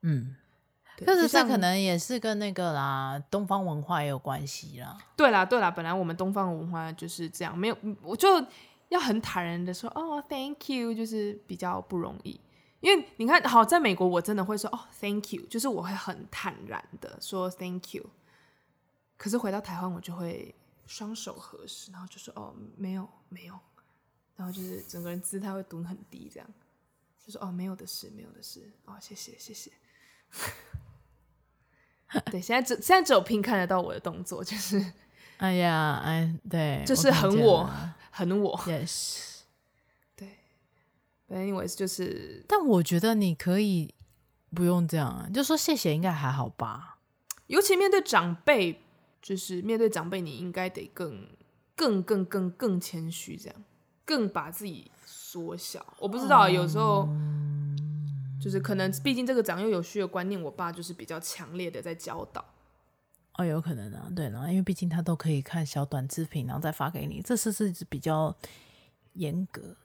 [0.00, 0.34] 嗯。
[1.04, 4.98] 可是这可能也是跟那个啦，东方文化也有关系啦。
[5.16, 8.28] 对啦，对啦，本来我们东方文化就是这样，没有我就
[8.88, 12.40] 要很坦然的说哦，Thank you，就是比较不容易。
[12.80, 18.08] 因为你看，好，在美国我真的会说哦，Thank you，就是我会很坦然的说 Thank you。
[19.16, 20.54] 可是回到台湾，我就会
[20.86, 23.58] 双手合十，然后就说哦，没有，没有，
[24.34, 26.48] 然后就是整个人姿态会蹲很低，这样
[27.22, 29.70] 就说哦，没有的事，没有的事，哦，谢谢，谢谢。
[32.30, 34.84] 对，现在只现在只有 Pin 看得到我的动作，就是，
[35.38, 37.70] 哎呀，哎，对，就是很我，我
[38.10, 39.42] 很我，yes，
[40.16, 40.36] 对
[41.28, 43.94] ，anyways，就是，但我觉得你可以
[44.54, 46.98] 不用这样啊，就说谢谢应该还好吧，
[47.46, 48.80] 尤其面对长辈，
[49.22, 51.28] 就是面对长辈，你应该得更
[51.76, 53.64] 更更更更谦虚，这样，
[54.04, 55.94] 更把自己缩小。
[56.00, 57.08] 我不知道，有时候。
[58.40, 62.44] 嗯就是可能，毕竟这个长幼有序的观念，我爸就是比较强烈的在教导。
[63.34, 68.34] 哦，有可能啊，对呢，因为毕竟他都可以看小短视频，然后再发给你，这是是比较
[69.12, 69.76] 严格。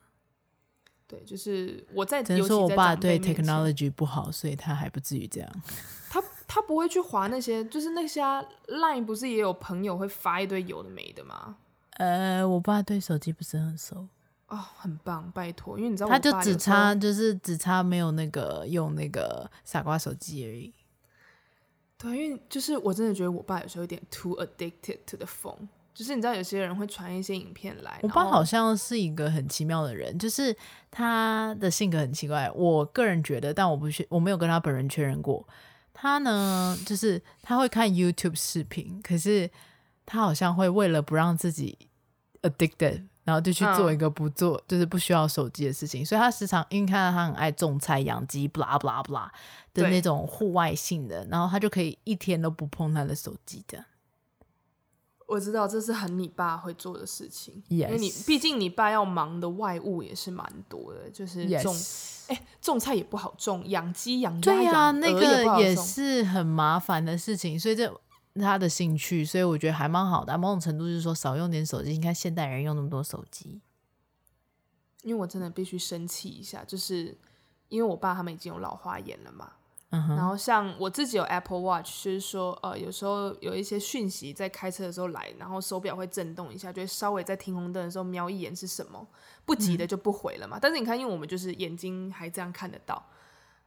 [1.08, 5.50] 对，就是我在，只能说我爸对 technology 不好，所以他还不至于这样。
[6.10, 11.58] 他他不会去划那些，就是那些 line 不是也有朋友会发一堆有的没的吗？
[11.98, 14.08] 呃，我爸对手机不是很熟。
[14.48, 20.72] 哦，很棒，拜托，因为你知道，他就只差就是只差没有那个用那个傻瓜手机而已。
[21.98, 28.00] 对，因为就是我真的觉得我爸有时候有点 too addicted to the phone，就是你知道有些人会传一些影片来。
[28.04, 30.56] 我爸好像是一个很奇妙的人，就是
[30.92, 32.52] 他的性格很奇怪。
[32.54, 35.48] 我个人觉得，但我不确，我没有跟他本人确认过。
[35.92, 39.50] 他呢，就是他会看 YouTube 视频，可是
[40.06, 41.90] 他好像会为了不让自己
[42.44, 43.08] addicted。
[43.26, 49.28] 然后就去做一个不做，嗯、就是不需要手机的事情，所以他时常因为看到他很爱种菜、养鸡，blah blah blah
[49.74, 53.84] 的那种户外性的，然后他就可以一天都不碰他的手机的。
[55.28, 57.88] 我知道这是很你爸会做的事情，yes.
[57.88, 61.74] 因为你毕竟你爸要忙的外务也是蛮多的，就是种，
[62.28, 62.38] 哎、yes.
[62.38, 67.92] 欸，种菜也不好种，养鸡养鸭对啊，那个也是很麻烦的事情，所以这
[68.42, 70.38] 他的兴趣，所以我觉得还蛮好的。
[70.38, 71.92] 某种程度就是说，少用点手机。
[71.92, 73.62] 你看现代人用那么多手机，
[75.04, 77.18] 因为我真的必须生气一下，就是
[77.70, 79.54] 因为我爸他们已经有老花眼了嘛。
[79.92, 80.16] Uh-huh.
[80.16, 89.08] 然后像我自己有 Apple Watch，就是说，呃，有时候有一些讯息在开车的时候来，然后手表会震动一下，就会稍微在停红灯的时候瞄一眼是什么，
[89.46, 90.58] 不急的就不回了嘛。
[90.58, 93.02] 嗯、但是你看，因为我们就是眼睛还这样看得到，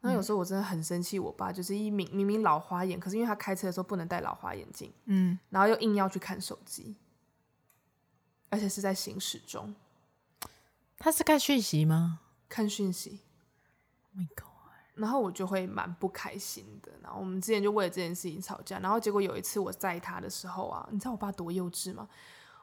[0.01, 6.95] 然后有时候我真的很生气，我爸就是一明明明老花眼，可是因为他开车的时候不能戴老花眼镜，嗯，然后又硬要去看手机，
[8.49, 9.75] 而且是在行驶中。
[10.99, 12.21] 他是看讯息吗？
[12.49, 13.21] 看讯息。
[14.15, 14.47] Oh my God.
[14.95, 22.09] 然后我就会蛮不开心的，然后我们之前就为了这件事情吵架，然后结果有一次我载他的时候啊，你知道我爸多幼稚吗？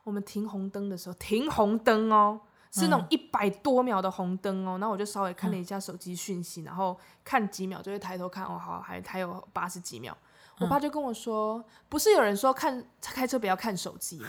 [0.03, 2.41] 我们停红灯的时候，停红灯哦，
[2.75, 10.15] 是那种一百多秒的红灯哦，然后我就稍微看了一下手机讯息，然后看几秒就会抬头看，哦好，还还有八十几秒，
[10.59, 14.27] 我爸就跟我说，不是有人说看开车不要看手机吗？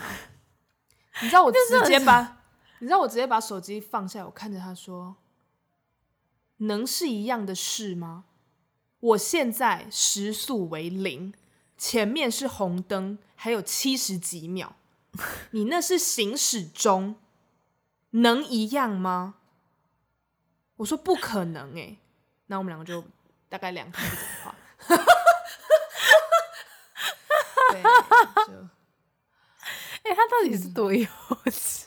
[1.21, 2.37] 你知道我直接把，
[2.79, 5.15] 你知道我直接把手机放下，我看着他说。
[6.59, 8.23] 能是一样的事吗？
[8.99, 11.31] 我现在时速为零，
[11.77, 14.75] 前面是红灯，还有七十几秒，
[15.51, 17.15] 你那是行驶中，
[18.11, 19.35] 能一样吗？
[20.77, 21.99] 我说不可能哎、欸，
[22.45, 23.03] 那我们两个就
[23.49, 24.55] 大概两天不讲话。
[27.71, 27.89] 对，就，
[30.03, 31.05] 哎、欸，他到底是多幼
[31.45, 31.85] 稚？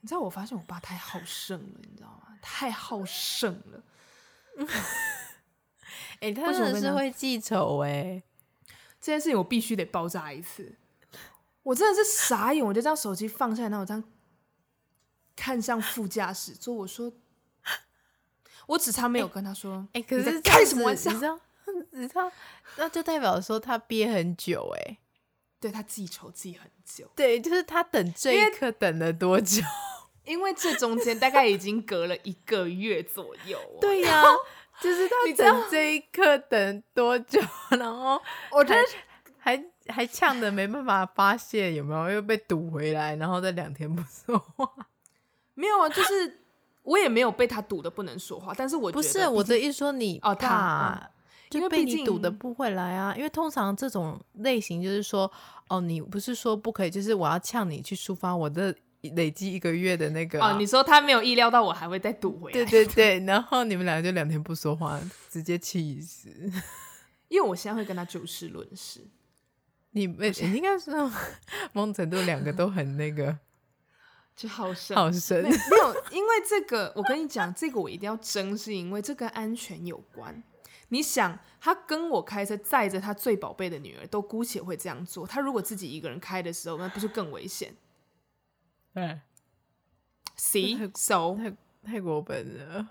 [0.00, 2.38] 你知道，我发现我爸太好胜了，你知道吗？
[2.40, 3.82] 太好胜了，
[6.20, 8.22] 哎、欸，他真的是会记仇哎、欸！
[9.00, 10.78] 这件事情我必须得爆炸一次，
[11.64, 14.02] 我真的是傻眼，我就这样手机放下来，然后我这样
[15.36, 17.12] 看向副驾驶座，我说，
[18.66, 21.12] 我只差没有跟他说，哎、欸欸，可是开什么玩笑？
[21.12, 21.40] 你知道，
[21.92, 22.32] 你知道，
[22.78, 24.98] 那就代表说他憋很久哎、欸，
[25.60, 29.62] 对他记仇记很久，对，就是他等这一刻等了多久？
[30.24, 34.24] 因为这中间大概已经隔了一个月左右，对呀、啊，
[34.82, 38.20] 就是他等这一刻等多久，然后
[38.50, 38.82] 我觉得
[39.38, 42.10] 还还呛的没办法发泄，有没有？
[42.10, 44.68] 又被堵回来，然后再两天不说话，
[45.56, 46.38] 没有啊，就是
[46.84, 51.10] 我也没有被他堵的不能说话，但是我觉得不是我的意思说你哦他、
[51.50, 55.28] 嗯、就被你堵的不会来啊，因为通常这种类型就是说
[55.68, 58.72] 哦，你不是说不可以，就是我要呛你去抒发我的。
[59.14, 66.28] 累积一个月的那个哦，你说他没有意料到我还会再堵回来，对对对，然后你们两个就两天不说话，直接气死。
[67.28, 69.06] 因为我现在会跟他就事论事，
[69.92, 70.90] 你们应该是
[71.72, 73.38] 某种程度两个都很那个，
[74.36, 80.42] 就好生好深没，没有，因为这个我跟你讲，这个我一定要争，是因为这跟安全有关。
[80.90, 87.74] 你想，他跟我开车载着他最宝贝的女儿，都姑且会这样做，他如果自己一个人开的时候，那不是更危险？
[88.92, 89.20] 对
[90.36, 92.88] ，See so 太太过分了。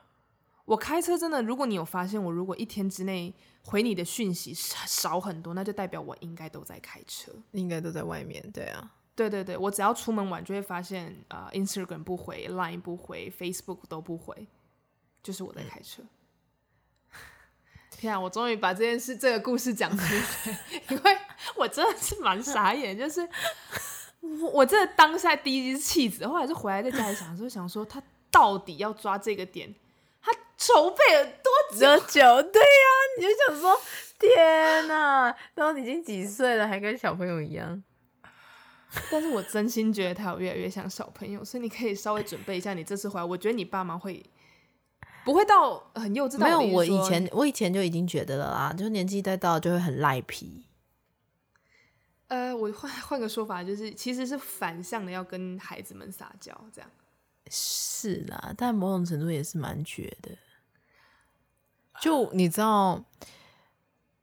[0.65, 8.43] 我开车真的，如果你有发现我如果一天之内回你的讯息少很多，那就代表我应该都在开车，应该都在外面。
[8.51, 14.47] 对啊，对对对，我只要出门玩就会发现啊、呃、，Instagram 不回，Line 不回，Facebook 都不回，
[15.23, 16.03] 就是我在开车。
[17.91, 20.21] 天啊，我终于把这件事这个故事讲出来，
[20.89, 21.17] 因为
[21.55, 23.27] 我真的是蛮傻眼，就是。
[24.41, 28.01] 我我这当下第一是气子，后来是回来在家里想说，想说他
[28.31, 29.71] 到底要抓这个点，
[30.19, 31.95] 他筹备了多久？
[32.07, 32.41] 久？
[32.51, 33.79] 对呀、啊，你就想说，
[34.17, 37.83] 天哪，然后你已经几岁了，还跟小朋友一样。
[39.11, 44.23] 但是我真心觉得他有越来越像小朋友，所以你可以稍微准备一下，你这次回来，我觉得你爸妈会
[45.23, 46.37] 不会到很幼稚？
[46.37, 50.65] 没有，我以前我以前就已经觉得了啦，就年纪再到就会很赖皮。
[52.27, 56.89] 呃，我换换个说法，就是其实是反向的，要跟孩子们撒娇，这样
[57.49, 60.31] 是啦，但某种程度也是蛮绝的。
[62.01, 63.05] 就你知道，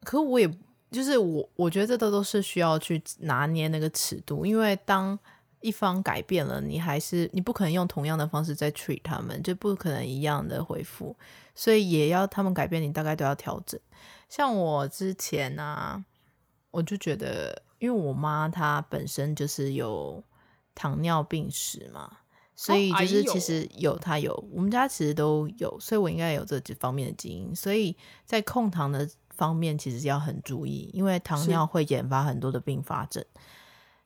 [0.03, 0.51] 可我也
[0.93, 5.19] 就是我，我觉得这都都是需要去拿捏那个尺度，因为当
[5.61, 11.17] 一方改变了，你还是你不可能用同样的方式再 treat 他们，就不可能一样的回复，
[11.55, 13.81] 所以也要他们改变，你大概都要调整。
[14.29, 16.05] 像我之前啊，
[16.71, 17.63] 我就觉得。
[17.83, 20.23] 因为我妈她本身就是有
[20.73, 22.19] 糖尿病史嘛，
[22.55, 33.25] 所以就是其实有她有，我们家其实都有，所以我应该有这几方面的基因，所以在控糖的方面其实要很注意，因为糖尿会引发很多的并发症。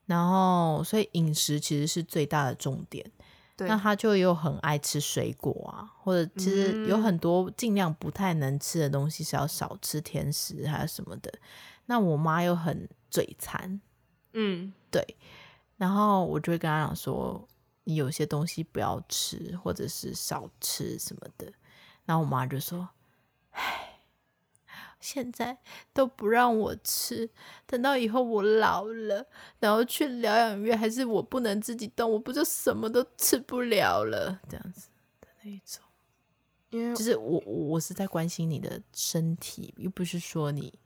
[0.06, 3.04] 然后所以饮食其实是最大的重点。
[3.56, 11.32] 对那他就又很爱吃水果啊，或者其实有很多尽量不太能吃的东西是要少吃甜食还是什么的。
[11.86, 13.80] 那我妈又很嘴馋，
[14.34, 15.16] 嗯，对，
[15.78, 17.48] 然后我就会跟他讲说，
[17.84, 21.50] 你有些东西不要吃，或者是少吃什么的。
[22.04, 22.86] 然后我妈就说，
[23.52, 23.85] 唉。
[24.98, 25.56] 现在
[25.92, 27.30] 都不让我吃，
[27.66, 29.24] 等到以后我老了，
[29.60, 34.40] 然后去疗养院，还是我不能自己动，我不就什么都吃不了了？
[34.48, 34.88] 这样子
[35.20, 35.84] 的那一种，
[36.70, 40.76] 因为就是我我是在关心你的身体，又不是说你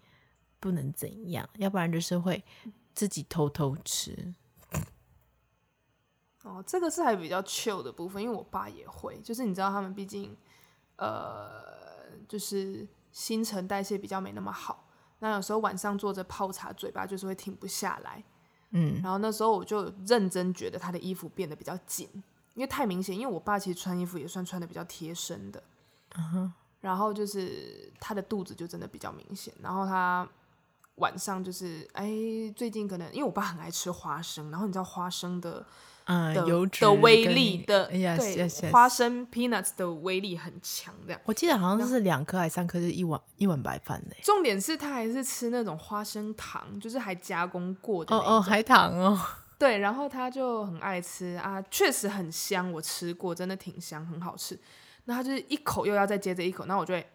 [0.58, 2.44] 不能怎样，要不然就是会
[2.92, 4.34] 自己偷偷吃。
[6.42, 10.36] 哦，这个是还比较 chill 的部分，因为我爸也会，就是你知道他们毕竟，
[10.96, 11.62] 呃，
[12.28, 12.86] 就是。
[13.12, 14.86] 新陈代谢比较没那么好，
[15.18, 18.22] 那有时候晚上坐着泡茶，嘴巴就是会停不下来。
[18.70, 22.08] 嗯，然后那时候我就认真觉得他的衣服变得比较紧，
[22.54, 23.16] 因为太明显。
[23.18, 25.62] 因为我爸其实穿衣服也算穿的比较贴身的，
[26.16, 26.52] 嗯。
[26.80, 29.52] 然后就是他的肚子就真的比较明显。
[29.60, 30.26] 然后他
[30.96, 32.08] 晚上就是，哎，
[32.54, 35.66] 最近可能因为我爸很爱吃花生，然后你知道花生的。
[36.10, 38.70] 嗯，的油脂的威力的，哎呀，对 yes, yes.
[38.72, 41.20] 花生 peanuts 的威力很强，这样。
[41.24, 44.14] 我记得好像是两颗还是三颗，是一碗一碗白饭呢。
[44.20, 48.12] 重点是他还是吃那种花生糖，就是还加工过的。
[48.16, 49.16] 哦哦，还糖哦。
[49.56, 54.58] 对，然后他就很爱吃啊，确实很香，我吃过，真的挺香，很好吃。
[55.04, 57.06] 那他就是一口又要再接着一口，那我就会，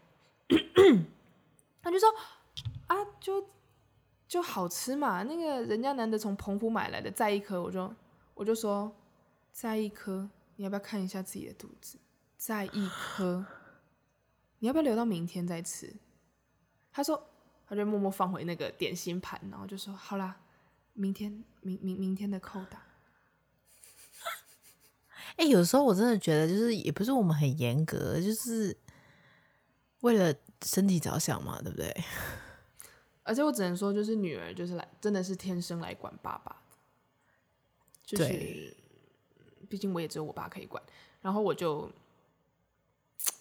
[1.83, 2.07] 他就说
[2.87, 3.45] 啊，就
[4.25, 7.93] 就好吃嘛，那个人家难得从澎湖买来的，再一颗，我就。
[8.36, 8.95] 我就说，
[9.51, 11.97] 再一颗，你要不要看一下自己的肚子？
[12.38, 13.43] 再一颗，
[14.59, 15.95] 你要不要留到明天再吃？
[16.91, 17.29] 他说，
[17.65, 20.38] 他就默默放回那个点心盘，然后就说，好啦，
[20.93, 22.83] 明天，明明明天的扣打。
[25.38, 28.77] 哎、欸，有时候我真的觉得，就是也不是我们很严格，就是
[30.01, 31.93] 为了身体着想嘛，对不对？
[33.23, 36.61] 而且我只能说，就是女儿就是来，真的是天生来管爸爸。
[38.05, 38.75] 就是，
[39.67, 40.81] 毕竟我也只有我爸可以管，
[41.21, 41.91] 然后我就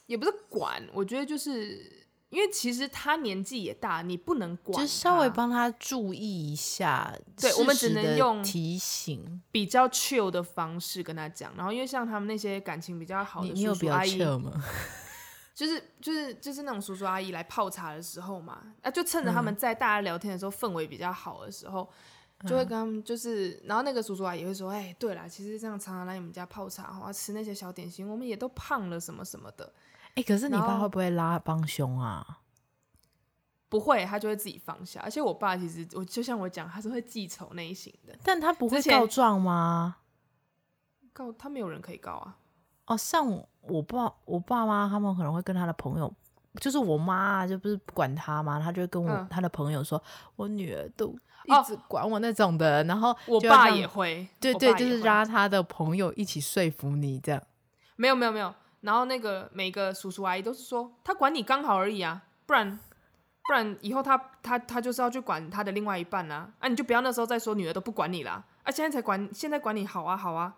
[0.07, 7.15] 也不是管，我觉得就是因为其实他年纪也大，你不能管，就稍微帮他注意一下。
[7.39, 11.55] 对，我们只能用提醒比较 chill 的方式跟他讲。
[11.57, 14.19] 然后因为像他们那些感情比较好的叔叔阿姨，
[15.55, 21.87] 就是就是就是那种叔叔阿姨来泡茶的时候嘛，啊，就趁着他们在大家聊天的时候，氛围比较好的时候。
[22.47, 29.73] 就会跟他们就是，然后那个叔叔啊也会说，哎、欸，对啦，其实这样常常来你们家泡茶，啊，吃那些小点心，我们也都胖了什么什么的。
[30.09, 32.41] 哎、欸，可是你爸会不会拉帮凶啊？
[33.71, 35.01] 不会，他就会自己放下。
[35.01, 38.15] 而且我爸其实，我就像我讲，他是会记仇那一型的。
[38.23, 39.97] 但他不会告状吗？
[41.15, 42.37] 告他没有人可以告啊。
[42.87, 43.27] 哦，像
[43.63, 46.15] 我爸、我爸妈他们可能会跟他的朋友，
[46.61, 50.03] 就是我妈就不是不管他嘛，他就会跟我、嗯、他的朋友说，
[50.37, 51.17] 我女儿都。
[51.45, 57.43] 一直管我那种的，哦、然后我爸也会，对对，就是拉他的朋友一起说服你这样。
[57.97, 62.79] 没有没有没有，然后那个每个叔叔阿姨都是说，他管你刚好而已啊，不然
[63.47, 70.55] 不然以后他他他就是要去管他的另外一半啊，啊你就不要那时候再说女儿都不管你啦，啊现在才管，现在管你好啊好啊，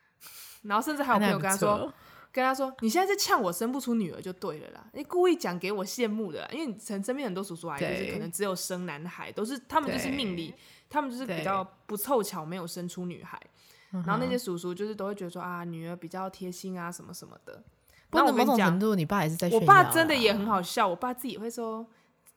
[0.62, 1.92] 然后甚至还有朋友跟他说。
[2.34, 10.52] 跟他说：“你现在是呛我生不出女儿就对了啦，你故意讲给我羡慕的啦，因为你身身边很多叔叔阿姨就是可能只有生男孩，都是他们就是命里，
[10.90, 13.40] 他们就是比较不凑巧没有生出女孩，
[13.92, 17.62] 然后那些叔叔就是都会觉得说啊，女儿比较贴心啊什么什么的。
[18.10, 21.86] 那我跟你讲，你爸也是在，我爸真的也很好笑，我爸自己会说，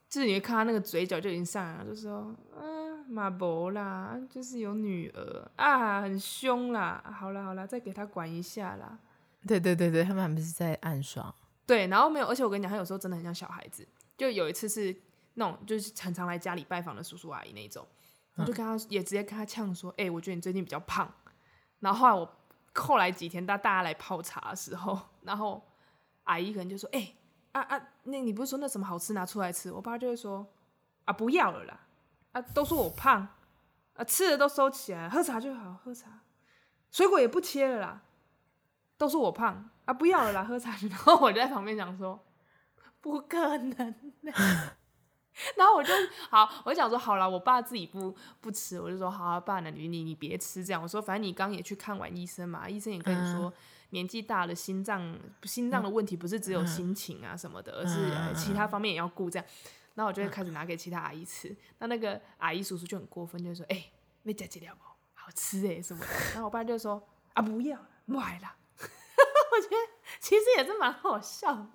[0.07, 8.99] 就是你会看他那个嘴角就已经上来了，就说嗯，马博啦，就是有女儿啊，很凶啦，好啦好啦，再给他管一下啦。”
[9.47, 11.33] 对对对对，他们还不是在暗爽。
[11.65, 13.87] 对，然后没有，而且我跟你讲，他有时候真的很像小孩子。
[14.17, 14.95] 就有一次是
[15.35, 17.85] 那种，就是常常来家里拜访的叔叔阿姨那种，
[18.35, 21.11] 我就跟他也直接跟他呛说：“哎、我觉得你最近比较胖。”
[21.79, 22.35] 然后后来我
[22.73, 25.61] 后来几天，大大家来泡茶的时候，然后
[26.23, 27.15] 阿姨可能就说：“哎、欸，
[27.51, 30.47] 啊啊，那你不是说那什么好吃拿出来吃？”我爸就会说
[31.05, 31.79] ：“啊，不要了啦，
[32.31, 33.27] 啊，都说我胖，
[33.93, 36.21] 啊，吃的都收起来，喝茶就好，喝茶，
[36.89, 38.01] 水果也不切了啦。”
[38.97, 39.93] 都是我胖啊！
[39.93, 40.87] 不要了啦，喝茶去。
[40.89, 42.19] 然 后我就在旁边讲说，
[42.99, 43.95] 不可能。
[45.55, 45.93] 然后我就
[46.31, 50.81] 好，我就讲说好了，我爸自己不不吃，我就说好啊，爸，那你你你别吃这样。
[50.81, 53.53] 我说反正你刚也去看完医生嘛，医生也跟你说，
[53.91, 59.47] 年纪大了，心脏心脏的问题不是只有心情啊什么的，而是其他方面也要顾这样。
[59.93, 61.55] 然后我就会开始拿给其他阿姨吃。
[61.77, 63.91] 那那个阿姨叔叔就很过分，就说哎，
[64.23, 64.81] 没加几条不？
[65.13, 66.07] 好吃哎什么的。
[66.33, 68.55] 然后我爸就说啊不要买了。
[69.57, 69.75] 我觉得
[70.19, 71.67] 其实也是蛮好笑的。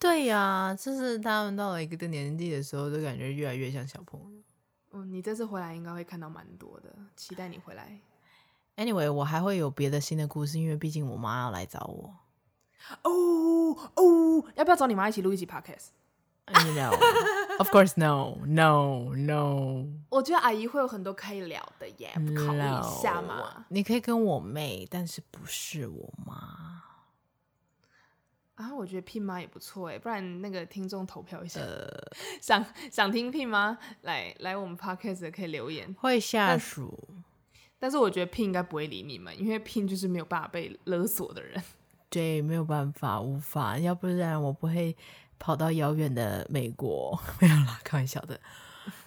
[0.00, 4.26] 对呀、啊，就是他们到了一个年纪的时候，就感觉越来越像小朋友。
[4.92, 7.98] 嗯，你这次回来应该会看到蛮多的，期待你回来。
[8.76, 12.12] Anyway，我还会有别的新的故事，因为毕竟我妈要来找我。
[13.02, 13.10] 哦
[13.94, 19.86] 哦，要不要找你妈一起录一集 Podcast？No，of course no，no no。
[20.10, 23.64] 我觉得阿姨会有很多可以聊的耶，不考虑一下嘛。
[23.68, 26.73] 你可以跟我妹，但是不是我妈。
[28.56, 31.88] 啊，我觉得聘妈也不错哎，不然那个听众投票一下，呃、
[32.40, 35.92] 想想听聘妈来来我们 Podcast 可以留言。
[35.94, 36.96] 会下属，
[37.78, 41.60] 但是我觉得聘应该不会理你们，因为聘就是没有办法被勒索的人。
[42.08, 44.96] 对，没有办法，无法，要不然我不会
[45.38, 47.18] 跑到遥远的美国。
[47.42, 48.38] 没有啦，开玩笑的。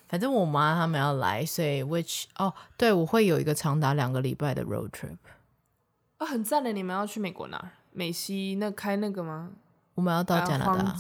[0.10, 5.16] 反正我妈他们要来，所以 which 哦，对，我会有一个长达两个礼拜的 road trip。
[6.18, 7.72] 啊、哦，很赞的，你们要去美国哪？
[7.98, 9.50] 美西那开那个吗？
[9.96, 10.96] 我们要到加拿大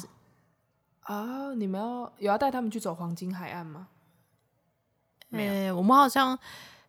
[1.02, 1.54] 啊！
[1.54, 3.88] 你们要有要带他们去走黄金海岸吗？
[5.30, 6.40] 没有、欸，我们好像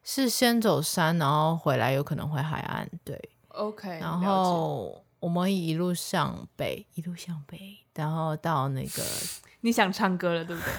[0.02, 2.88] 是先走山，然后回来有可能回海岸。
[3.04, 3.98] 对，OK。
[4.00, 9.02] 然后我们一路向北，一路向北，然后到那个
[9.60, 10.72] 你想唱歌了，对不对？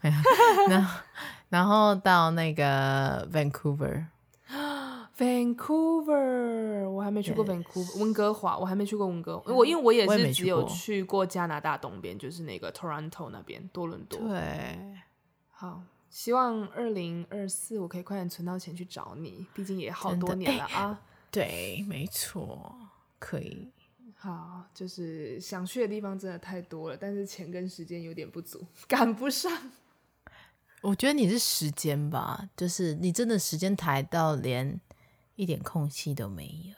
[0.00, 0.16] 没有，
[0.70, 1.00] 然后
[1.50, 4.06] 然后到那个 Vancouver。
[5.20, 9.52] Vancouver，我还没去过 Vancouver，温哥华我还没去过温哥华。
[9.52, 14.18] 我因为我也是只有去过加拿大东边，就是那个 Toronto 那边多伦多。
[14.18, 14.96] 对，
[15.50, 20.98] 好，希望二零二四我可以快点存到钱去找你，毕竟也好多年了啊。
[21.30, 22.74] 对，没错，
[23.18, 23.68] 可以。
[24.16, 29.52] 好，就是想去的地方真的太多了，但是钱跟时间有点不足， 赶不上。
[30.80, 34.80] 我觉得你是时间吧，就是你真的时间抬到连。
[35.40, 36.74] 一点空隙都没有。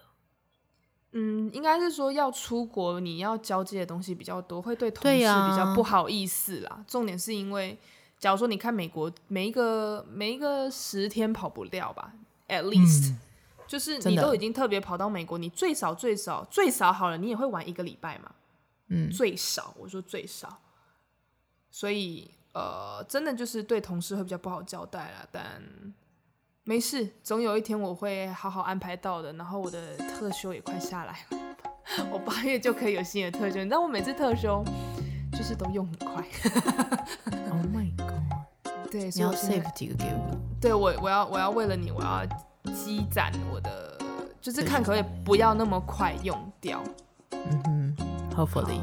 [1.15, 6.71] 嗯，应该是说要出国，你要交接的东西比较多，会对同事比较不好意思啦。
[6.71, 7.77] 啊、重点是因为，
[8.19, 12.15] 假如说你看美国，每一个每一个十天跑不掉吧
[12.49, 13.19] ，at least，、嗯、
[13.67, 18.33] 就是你都已经特别跑到美国，你最少最少最少好了，你也会玩一个礼拜嘛。
[18.87, 20.61] 嗯，最少我说最少，
[21.71, 25.61] 所以呃，真的就是对同事会比较不好交代啦，但。
[26.65, 29.33] 没事，总有一天我会好好安排到的。
[29.33, 33.59] 然后我的特休也快下来了， 我八月就可以有新的特休。
[33.59, 34.65] 你知道我每次特休
[35.33, 36.25] 就是都用很快。
[37.51, 38.91] Oh my god！
[38.91, 40.39] 对，你要 save 几个给我？
[40.61, 42.25] 对，我我要我要为了你，我要
[42.73, 43.99] 积攒我的，
[44.41, 46.83] 就是看可不可以不要那么快用掉。
[47.33, 47.97] 嗯哼
[48.37, 48.81] ，Hopefully。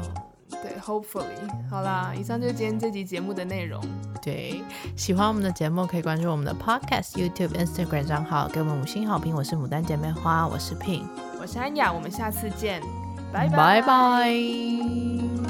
[0.62, 1.24] 对，Hopefully，
[1.70, 3.82] 好啦，以上就是今天这集节目的内容。
[4.22, 4.62] 对，
[4.96, 9.34] 喜欢我们的节目可以关注我们的 Podcast、YouTube、Instagram 账号，给我们五星好评。
[9.34, 11.04] 我是牡丹姐妹花，我是 Pin，
[11.40, 12.82] 我是安雅，我们下次见，
[13.32, 15.49] 拜拜拜。